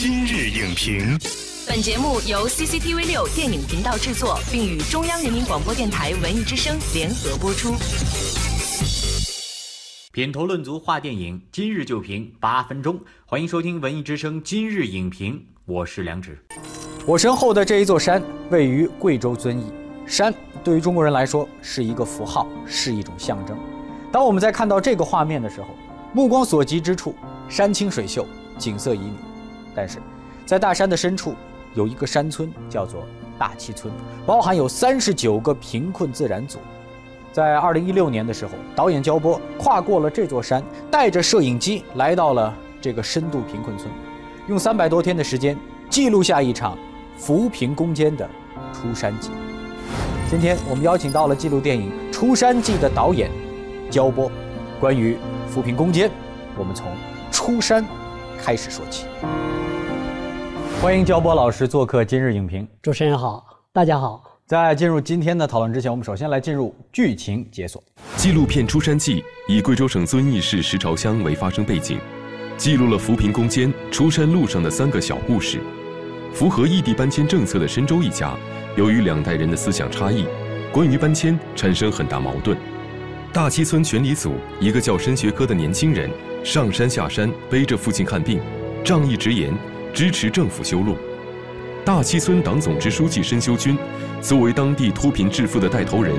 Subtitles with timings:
[0.00, 1.18] 今日影评，
[1.66, 7.74] 本节目由 CCTV 六电影频道制作，并与中央人民广播电台文艺之声联合播出。
[10.12, 12.96] 品头论足话电影，今日就评八分钟。
[13.26, 16.38] 欢迎收听文艺之声今日影评，我是梁植。
[17.04, 19.64] 我身后的这一座山位于贵州遵义，
[20.06, 23.58] 山对于中国人来说是一个符号，是一种象征。
[24.12, 25.70] 当我们在看到这个画面的时候，
[26.12, 27.16] 目光所及之处，
[27.48, 28.24] 山清水秀，
[28.56, 29.10] 景色旖旎。
[29.78, 30.00] 但是，
[30.44, 31.36] 在大山的深处，
[31.72, 33.06] 有一个山村，叫做
[33.38, 33.94] 大七村，
[34.26, 36.58] 包含有三十九个贫困自然组。
[37.32, 40.60] 在二零一六年的时候，导演焦波跨过了这座山，
[40.90, 43.88] 带着摄影机来到了这个深度贫困村，
[44.48, 45.56] 用三百多天的时间
[45.88, 46.76] 记录下一场
[47.16, 48.28] 扶贫攻坚的
[48.72, 49.30] 出山记。
[50.28, 53.30] 今天我们邀请到了记录电影《出山记》的导演
[53.92, 54.28] 焦波，
[54.80, 56.10] 关于扶贫攻坚，
[56.56, 56.90] 我们从
[57.30, 57.86] 出山
[58.40, 59.04] 开始说起。
[60.80, 62.66] 欢迎焦波老师做客今日影评。
[62.80, 64.22] 主持人好，大家好。
[64.46, 67.82] 在进入今天的讨论之前，我们首先来进入剧情解锁。
[68.16, 71.98] 纪录片《出山记》以贵州省遵义市石朝乡为发生背景，
[72.56, 75.60] 记录了扶贫攻坚出山路上的三个小故事。
[76.32, 78.34] 符合异地搬迁政策的深州一家，
[78.76, 80.24] 由于两代人的思想差异，
[80.72, 82.56] 关于搬迁产生很大矛盾。
[83.30, 86.10] 大七村全里组一个叫申学科的年轻人，
[86.42, 88.40] 上山下山背着父亲看病，
[88.82, 89.52] 仗义直言。
[89.92, 90.96] 支持政府修路。
[91.84, 93.76] 大七村党总支书记申修军，
[94.20, 96.14] 作为当地脱贫致富的带头人，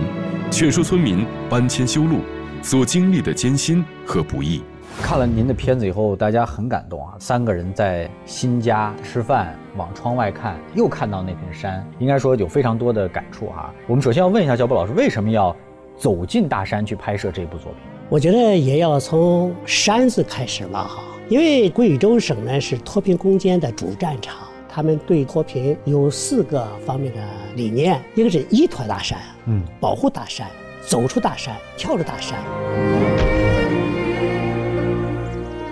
[0.51, 2.19] 劝说村民搬迁修路
[2.61, 4.61] 所经历的艰辛和不易。
[5.01, 7.13] 看了您的片子以后，大家很感动啊！
[7.19, 13.73] 三个人在新家吃饭，往窗外看，又看到那片山，应该说有非常多的感触哈。
[13.87, 15.55] 我们首先要问一下焦波老师，为什么要
[15.99, 17.81] 走进大山去拍摄这部作品？
[18.09, 21.03] 我觉得也要从山字开始吧，哈。
[21.27, 24.35] 因为贵州省呢是脱贫攻坚的主战场，
[24.67, 27.19] 他们对脱贫有四个方面的
[27.55, 30.47] 理念：一个是依托大山，嗯，保护大山，
[30.81, 33.28] 走出大山，跳出大山。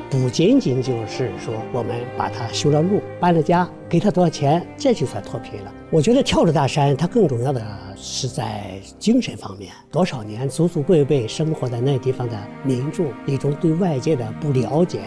[0.10, 5.74] 不仅仅就是说我们把它修了路、搬了家，给他多少钱，这就算脱贫了。
[5.90, 7.62] 我觉得跳出大山，它更重要的
[7.98, 9.70] 是在精神方面。
[9.92, 15.02] 多少年祖祖辈辈生活在那地方的民众，一种对外界的不了解，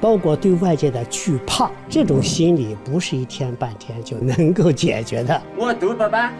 [0.00, 5.42] 包括对外界的惧怕，这种心理不是一天半天就能够解决的。
[5.58, 6.32] 我都不搬，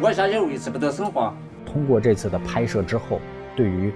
[0.00, 1.32] 我下去维持不到生活。
[1.64, 3.20] 通过这次的拍摄之后，
[3.54, 3.92] 对于。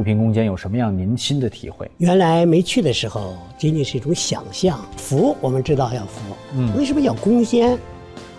[0.00, 1.86] 扶贫攻坚有什么样您新的体会？
[1.98, 4.80] 原来没去的时候，仅仅是一种想象。
[4.96, 6.20] 扶我们知道要扶，
[6.54, 7.78] 嗯，为什么要攻坚？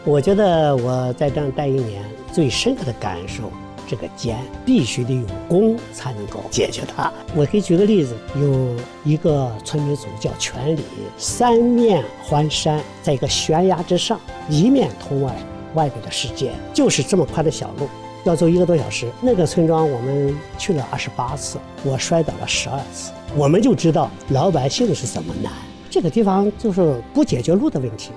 [0.03, 3.43] 我觉得我在这样待一年，最深刻的感受，
[3.87, 4.35] 这个坚
[4.65, 7.13] 必须得有攻才能够解决它。
[7.35, 10.81] 我可以举个例子，有一个村民组叫全里，
[11.15, 14.19] 三面环山，在一个悬崖之上，
[14.49, 15.31] 一面通外
[15.75, 17.87] 外面的世界，就是这么宽的小路。
[18.23, 25.51] 要走一个多小时，那个村庄我们去了二十八次，我摔倒了十二次，我们就知道老百姓是怎么难。
[25.89, 28.11] 这个地方就是不解决路的问题，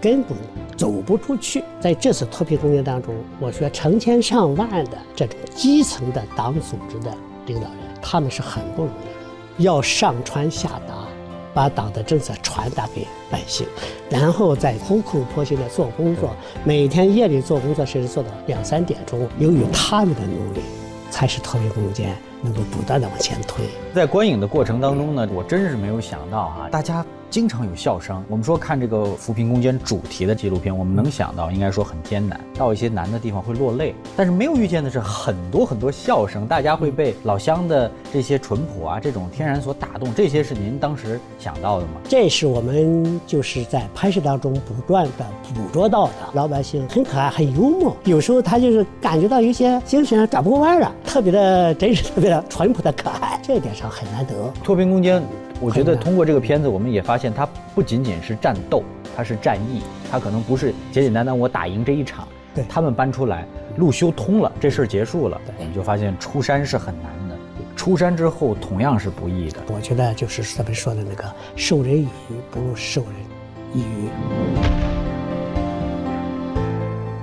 [0.00, 0.36] 根本
[0.76, 1.64] 走不出去。
[1.80, 7.12] 在这次脱贫攻坚当中，我说成千上万的这种基层的党组织的
[7.46, 10.97] 领导人，他们是很不容易的，要上传下达。
[11.58, 13.66] 把党的政策传达给百姓，
[14.08, 16.30] 然后再苦口婆心的做工作，
[16.62, 19.28] 每天夜里做工作，甚至做到两三点钟。
[19.40, 20.60] 由于他们的努力，
[21.10, 23.64] 才是脱贫攻坚能够不断的往前推。
[23.94, 27.04] 在观影的过程当中呢，我真是没有想到啊，大家。
[27.30, 28.24] 经常有笑声。
[28.26, 33.94] 我们说看这个扶贫攻坚主题的纪录片，我们能想到应该说很艰难，到一些难的地方会落泪。
[34.16, 40.14] 但是没有遇见的是很多很多笑声，大家会被老乡的这些淳朴啊，这种天然所打动。
[40.14, 42.00] 这些是您当时想到的吗？
[42.08, 46.12] 这是我们就是在拍摄当中不断的捕捉到的。
[46.32, 54.34] 老百姓很可爱，很幽默，有时候他就是感觉到有些精神转不过弯了，特别的真实，特别的淳朴的可爱，这一点上很难得。
[54.62, 55.22] 脱贫攻坚。
[55.60, 57.44] 我觉得通过这个片子，我们也发现它
[57.74, 58.84] 不仅仅是战斗，
[59.16, 62.28] 它是战役，它可能不是简简单单我打赢这一场。
[62.54, 63.44] 对，他们搬出来，
[63.76, 67.36] 路修通了，这事儿结束了，我们就发现出山是很难的，
[67.74, 69.58] 出山之后同样是不易的。
[69.74, 71.24] 我觉得就是咱们说的那个
[71.56, 73.12] 授人以鱼不如授人
[73.74, 74.08] 以渔。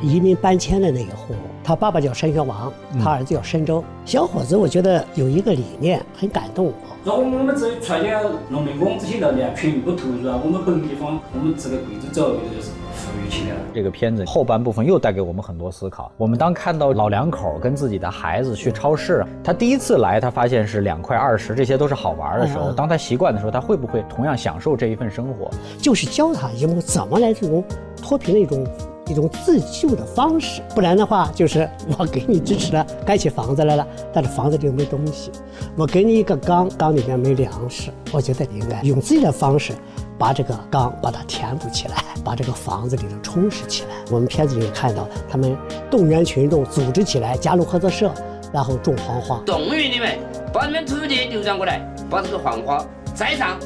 [0.01, 1.33] 移民搬迁的那一户。
[1.65, 2.71] 他爸爸叫申学王，
[3.03, 3.83] 他儿子叫申周。
[4.05, 6.73] 小伙子，我觉得有一个理念很感动我。
[7.03, 8.15] 如果我们这传点
[8.49, 13.61] 农民工这些人呢，全部投入啊，我们本地方，我们这个贵州主要就是富裕起来了。
[13.73, 16.11] 这个片子后半部分又带给我们很多思考。
[16.17, 22.71] 我们当看到老两口跟自己的孩子去超市，他第一次来，他发现是两块二十，这些都是好玩的时候。
[22.73, 25.49] 当他习惯的时候，他会不会同样享受这一份生活？
[25.79, 27.63] 就是教他一种怎么来这种
[27.99, 28.63] 脱贫的一种。
[29.07, 35.29] 一种自救的方式，不然的话，就是我给你支持了，盖起房子来了，但是房子里没东西；
[35.77, 37.91] 我给你一个缸，缸里面没粮食。
[38.11, 39.73] 我觉得你应该用自己的方式，
[40.17, 43.89] 把这个缸把它填补起来，把这个房子里头充实起来。
[44.09, 45.55] 我们片子里面看到，他们
[45.91, 48.11] 动员群众组织起来，加入合作社，
[48.51, 49.39] 然后种黄花。
[49.45, 50.17] 动员你们
[50.51, 51.79] 把你们土地流转过来，
[52.09, 53.59] 把这个黄花栽上，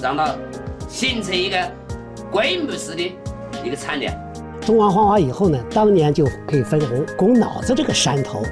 [0.00, 0.34] 让它
[0.88, 1.58] 形成一个
[2.30, 3.02] 规模式的
[3.62, 4.14] 一个产量。
[4.68, 7.02] 种完黄花以后呢，当年就可以分红。
[7.16, 8.42] 拱脑子这个山头，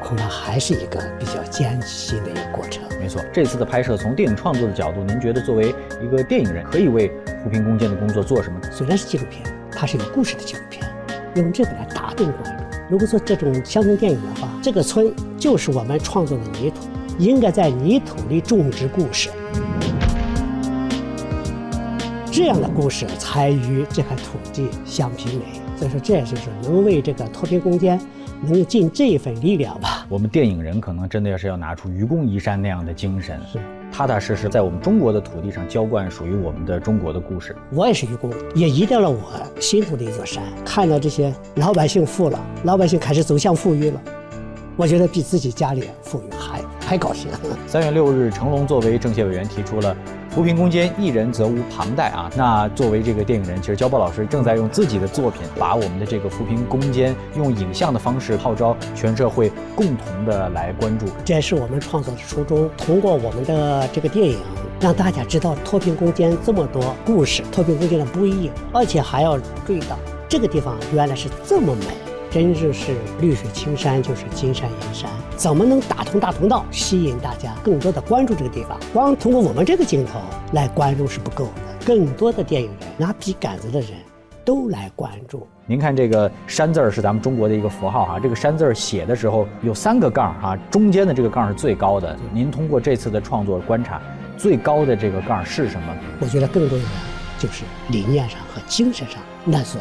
[0.00, 2.84] 恐怕还是一个比较艰辛的一个过程。
[3.00, 7.10] 没错，这次的拍摄从电影创作的角度，您觉得作为一个电影人，可以为
[7.42, 8.60] 扶贫攻坚的工作做什么？
[8.70, 10.88] 虽然是纪录片，它是有故事的纪录片，
[11.34, 12.64] 用这个来打动观众。
[12.88, 16.82] 如果说这种乡村电影的话，这个村就是我们创作的泥土，
[17.18, 19.28] 应该在泥土里种植故事。
[22.38, 28.00] 这样的故事才与这块土地相媲美，所以说这也就是能为这个脱贫攻坚
[28.42, 30.06] 能尽这一份力量吧。
[30.08, 33.58] 我们电影人可能真的要是要拿出愚公移山那样的精神，是
[33.90, 37.56] 踏踏实实在我们中国的土地上浇灌属于我们的中国的故事。
[37.72, 39.18] 我也是愚公，也移到了我
[39.60, 44.00] 心头的一座山，看到这些老百姓富了，老百姓开始走向富裕了，
[44.76, 47.32] 我觉得比自己家里富裕还还高兴。
[47.66, 49.96] 三月六日，成龙作为政协委员提出了。
[50.38, 52.30] 扶贫攻坚，一人则无旁贷啊！
[52.36, 61.06] 那作为这个电影人，其实焦波老师正在用自己的作品，把我们的这个扶贫攻坚用影像的方式号召全社会共同的来关注。
[61.24, 64.38] 这也是我们创作的初衷，通过我们的这个电影，
[64.78, 69.36] 让大家知道脱贫攻坚这么多故事，脱贫攻坚的不易，而且还要
[69.66, 69.98] 注意到
[70.28, 72.07] 这个地方原来是这么美。
[72.30, 78.78] 真正是绿水青山就是金山银山，怎么能打通大通道，吸引大家更多的关注这个地方？
[78.92, 80.20] 光通过我们这个镜头
[80.52, 83.92] 来关注是不够的，更多的电影人拿笔杆子的人
[84.44, 85.46] 都来关注。
[85.64, 92.14] 您看这个山字儿是咱们中国的一个符号哈，这个山字儿写的时候有三个杠哈，中间的这个杠是最高的。
[92.30, 94.02] 您通过这次的创作观察，
[94.36, 95.96] 最高的这个杠是什么？
[96.20, 96.90] 我觉得更重要的
[97.38, 99.80] 就是理念上和精神上那所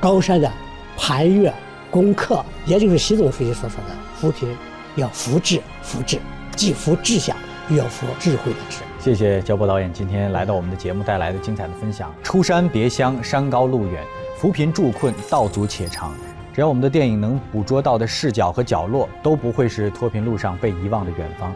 [0.00, 0.50] 高山的。
[0.96, 1.52] 盘越
[1.90, 4.56] 攻克，也就是习总书记所说的扶贫，
[4.96, 6.18] 要扶志，扶志，
[6.56, 7.36] 既扶志向，
[7.68, 8.78] 又要扶智慧的智。
[8.98, 12.12] 谢谢焦波导演今天来到我们的节目带来的精彩的分享。
[12.22, 14.02] 出山别乡，山高路远，
[14.38, 16.14] 扶贫助困，道阻且长。
[16.54, 21.52] 只要我们的电影能捕捉到的视角和角落，都不会是脱贫路上被遗忘的远方。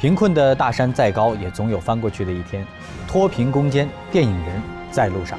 [0.00, 2.66] 贫困的大山再高，也总有翻过去的一天。
[3.06, 5.38] 脱贫攻坚，电影人在路上。